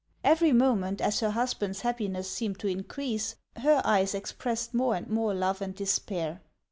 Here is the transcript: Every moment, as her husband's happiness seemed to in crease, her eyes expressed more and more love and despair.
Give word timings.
Every 0.23 0.51
moment, 0.51 0.99
as 0.99 1.19
her 1.19 1.29
husband's 1.29 1.81
happiness 1.81 2.27
seemed 2.27 2.57
to 2.61 2.67
in 2.67 2.85
crease, 2.85 3.35
her 3.57 3.83
eyes 3.85 4.15
expressed 4.15 4.73
more 4.73 4.95
and 4.95 5.07
more 5.07 5.35
love 5.35 5.61
and 5.61 5.75
despair. 5.75 6.41